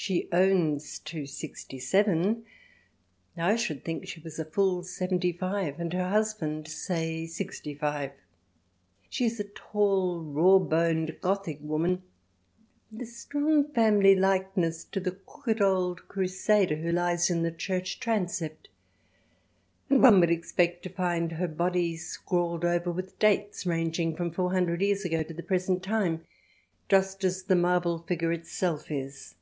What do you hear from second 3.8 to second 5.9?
think she was a full seventy five,